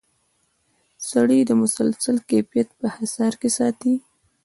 سړی 1.09 1.39
د 1.45 1.51
مسلسل 1.61 2.15
کیفیت 2.29 2.69
په 2.79 2.87
حصار 2.95 3.33
کې 3.41 3.49
ساتي. 3.57 3.93